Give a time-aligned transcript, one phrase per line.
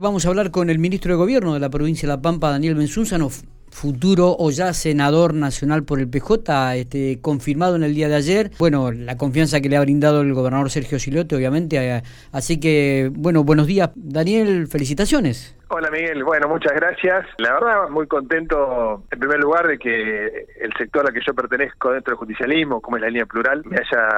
[0.00, 2.74] Vamos a hablar con el ministro de Gobierno de la provincia de La Pampa, Daniel
[2.74, 3.30] Benzúzano,
[3.68, 8.50] futuro o ya senador nacional por el PJ, este, confirmado en el día de ayer.
[8.58, 11.76] Bueno, la confianza que le ha brindado el gobernador Sergio Silote, obviamente.
[11.76, 12.02] Eh,
[12.32, 15.54] así que, bueno, buenos días, Daniel, felicitaciones.
[15.72, 17.26] Hola Miguel, bueno, muchas gracias.
[17.38, 21.92] La verdad, muy contento en primer lugar de que el sector al que yo pertenezco
[21.92, 24.08] dentro del justicialismo, como es la línea plural, me haya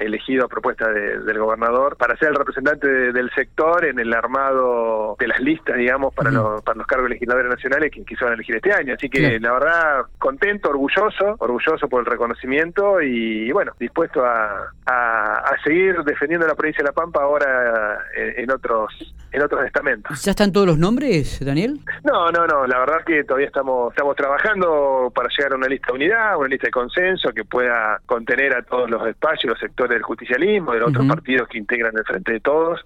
[0.00, 5.28] elegido a propuesta del gobernador para ser el representante del sector en el armado de
[5.28, 8.56] las listas, digamos, para, los, para los cargos legisladores nacionales que, que van a elegir
[8.56, 8.94] este año.
[8.94, 15.54] Así que la verdad, contento, orgulloso, orgulloso por el reconocimiento y, bueno, dispuesto a, a,
[15.62, 18.92] seguir defendiendo la provincia de La Pampa ahora en, en otros
[19.36, 20.22] en otros estamentos.
[20.24, 21.78] ¿Ya están todos los nombres, Daniel?
[22.04, 22.66] No, no, no.
[22.66, 26.48] La verdad que todavía estamos estamos trabajando para llegar a una lista de unidad, una
[26.48, 30.80] lista de consenso que pueda contener a todos los espacios, los sectores del justicialismo, de
[30.80, 32.84] los otros partidos que integran el Frente de Todos.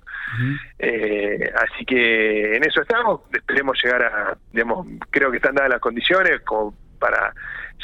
[0.78, 3.20] eh, así que en eso estamos.
[3.32, 7.34] Esperemos llegar a, digamos, creo que están dadas las condiciones como para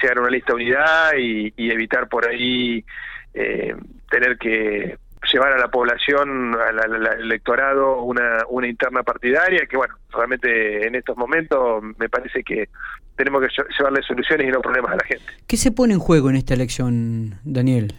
[0.01, 2.85] llegar a una lista de unidad y, y evitar por ahí
[3.35, 3.75] eh,
[4.09, 4.97] tener que
[5.33, 11.17] llevar a la población, al, electorado, una, una interna partidaria que, bueno, realmente en estos
[11.17, 12.69] momentos me parece que
[13.17, 15.25] tenemos que llevarle soluciones y no problemas a la gente.
[15.47, 17.93] ¿Qué se pone en juego en esta elección, Daniel?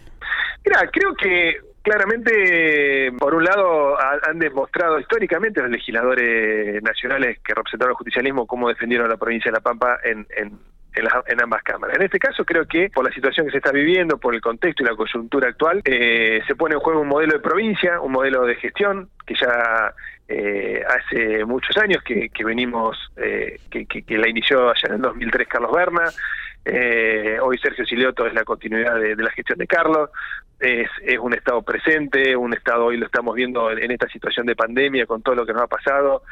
[0.64, 7.92] Mira, creo que claramente, por un lado, han demostrado históricamente los legisladores nacionales que representaron
[7.92, 10.58] el justicialismo cómo defendieron la provincia de La Pampa en, en
[10.98, 11.96] en, ambas cámaras.
[11.96, 14.82] En este caso creo que por la situación que se está viviendo, por el contexto
[14.82, 18.44] y la coyuntura actual, eh, se pone en juego un modelo de provincia, un modelo
[18.44, 19.94] de gestión que ya
[20.28, 25.48] eh, hace muchos años que, venimos, eh, que, que, la inició allá en el 2003
[25.48, 26.04] Carlos Berna,
[27.40, 30.10] hoy Sergio Silioto es la continuidad de, la gestión de Carlos,
[30.60, 35.06] es, un Estado presente, un Estado hoy lo estamos viendo en, esta situación de pandemia
[35.06, 36.22] con todo lo que nos ha pasado,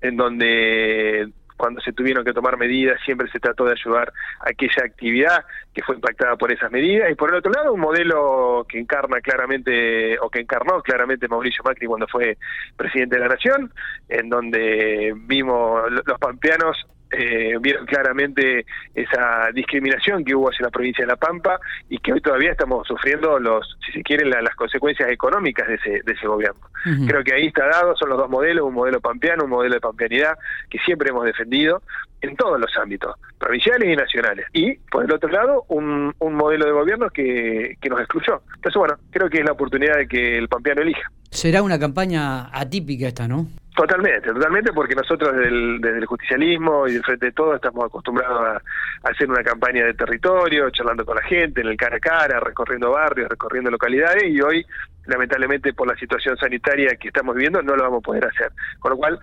[0.00, 1.28] en donde
[1.64, 5.82] cuando se tuvieron que tomar medidas, siempre se trató de ayudar a aquella actividad que
[5.82, 7.10] fue impactada por esas medidas.
[7.10, 11.64] Y por el otro lado, un modelo que encarna claramente, o que encarnó claramente Mauricio
[11.64, 12.36] Macri cuando fue
[12.76, 13.72] presidente de la Nación,
[14.10, 16.86] en donde vimos los pampeanos
[17.16, 21.58] eh, vieron claramente esa discriminación que hubo hacia la provincia de La Pampa
[21.88, 25.90] y que hoy todavía estamos sufriendo los, si se quiere, las consecuencias económicas de ese,
[26.04, 26.60] de ese gobierno.
[27.06, 29.80] Creo que ahí está dado, son los dos modelos, un modelo pampeano, un modelo de
[29.80, 30.36] pampeanidad
[30.68, 31.82] que siempre hemos defendido
[32.20, 34.46] en todos los ámbitos, provinciales y nacionales.
[34.52, 38.42] Y, por el otro lado, un, un modelo de gobierno que, que nos excluyó.
[38.56, 41.10] Entonces, bueno, creo que es la oportunidad de que el pampeano elija.
[41.30, 43.46] Será una campaña atípica esta, ¿no?
[43.74, 47.84] Totalmente, totalmente, porque nosotros desde el, desde el justicialismo y de frente de todo estamos
[47.84, 52.00] acostumbrados a, hacer una campaña de territorio, charlando con la gente, en el cara a
[52.00, 54.64] cara, recorriendo barrios, recorriendo localidades, y hoy,
[55.06, 58.52] lamentablemente, por la situación sanitaria que estamos viviendo, no lo vamos a poder hacer.
[58.78, 59.18] Con lo cual,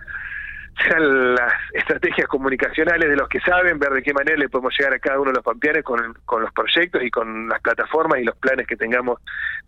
[0.80, 4.94] sean las estrategias comunicacionales de los que saben, ver de qué manera le podemos llegar
[4.94, 8.24] a cada uno de los pampeanes con, con los proyectos y con las plataformas y
[8.24, 9.20] los planes que tengamos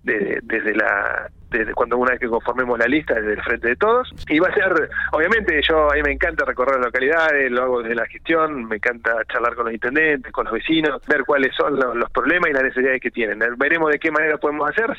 [0.03, 4.13] desde la desde cuando una vez que conformemos la lista desde el frente de todos.
[4.29, 7.83] Y va a ser obviamente yo a mí me encanta recorrer las localidades lo hago
[7.83, 11.77] desde la gestión me encanta charlar con los intendentes con los vecinos ver cuáles son
[11.77, 13.39] los, los problemas y las necesidades que tienen.
[13.57, 14.97] Veremos de qué manera podemos hacer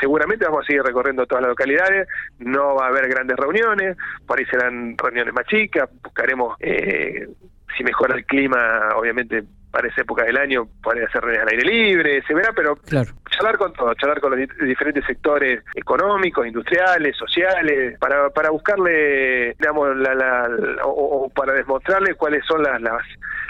[0.00, 2.08] seguramente vamos a seguir recorriendo todas las localidades,
[2.38, 3.96] no va a haber grandes reuniones,
[4.26, 7.28] por ahí serán reuniones más chicas, buscaremos, eh,
[7.76, 11.70] si mejora el clima, obviamente para esa época del año poder hacer reuniones al aire
[11.70, 13.10] libre, se verá, pero claro.
[13.30, 19.96] charlar con todo, charlar con los diferentes sectores económicos, industriales, sociales, para, para buscarle, digamos,
[19.96, 20.48] la, la,
[20.84, 23.02] o, para demostrarle cuáles son las, las,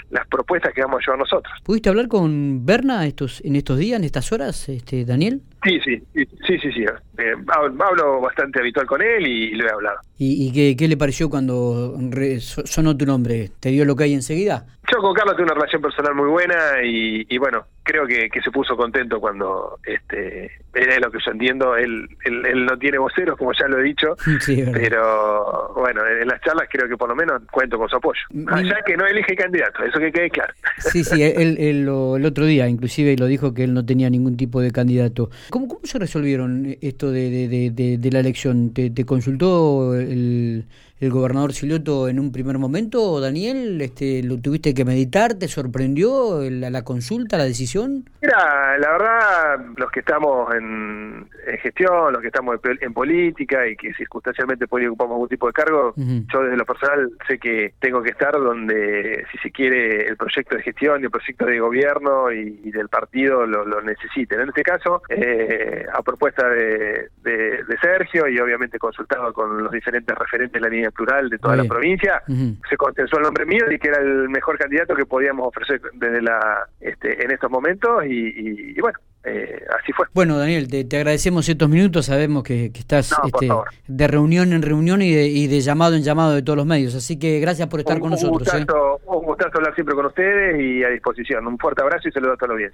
[0.09, 1.53] las propuestas que vamos a llevar nosotros.
[1.63, 5.41] ¿Pudiste hablar con Berna estos, en estos días, en estas horas, este Daniel?
[5.63, 6.85] Sí, sí, sí, sí, sí.
[7.17, 9.99] Eh, hablo bastante habitual con él y, lo he hablado.
[10.17, 11.97] ¿Y, qué, qué, le pareció cuando
[12.39, 13.51] sonó tu nombre?
[13.59, 14.65] ¿Te dio lo que hay enseguida?
[14.91, 18.41] Yo con Carlos tengo una relación personal muy buena y, y bueno, creo que, que,
[18.41, 23.35] se puso contento cuando, este, era lo que yo entiendo, él, él, no tiene voceros,
[23.35, 24.15] como ya lo he dicho,
[24.73, 28.21] pero bueno, en las charlas creo que por lo menos cuento con su apoyo.
[28.47, 30.53] Allá que no elige candidato, eso que quede claro.
[30.77, 34.61] Sí, sí, él, el otro día inclusive lo dijo que él no tenía ningún tipo
[34.61, 35.31] de candidato.
[35.49, 38.71] ¿Cómo, cómo se resolvieron esto de, de, de, de la elección?
[38.71, 40.65] ¿Te, te consultó el
[40.99, 43.79] el gobernador Siloto en un primer momento, Daniel?
[43.81, 45.35] Este, ¿Lo tuviste que meditar?
[45.35, 47.78] ¿Te sorprendió la, la consulta, la decisión?
[47.87, 51.27] Mira, la verdad, los que estamos en,
[51.61, 55.93] gestión, los que estamos en, política y que circunstancialmente por ocupamos algún tipo de cargo,
[55.95, 60.55] yo desde lo personal sé que tengo que estar donde, si se quiere, el proyecto
[60.55, 64.41] de gestión y el proyecto de gobierno y, del partido lo, lo, necesiten.
[64.41, 70.15] En este caso, eh, a propuesta de, de, Sergio y obviamente consultado con los diferentes
[70.15, 73.79] referentes de la línea plural de toda la provincia, se consensuó el nombre mío y
[73.79, 77.68] que era el mejor candidato que podíamos ofrecer desde la este, en estos momentos
[78.07, 80.05] y, bueno, eh, así fue.
[80.13, 82.05] Bueno, Daniel, te, agradecemos estos minutos.
[82.05, 83.49] Sabemos que, estás este,
[83.87, 86.95] de reunión en reunión y de, y de, llamado en llamado de todos los medios.
[86.95, 88.47] Así que gracias por estar con nosotros.
[88.53, 88.65] ¿eh?
[89.05, 91.47] Un gustazo hablar siempre con ustedes y a disposición.
[91.47, 92.67] Un fuerte abrazo y saludos a todos los bien.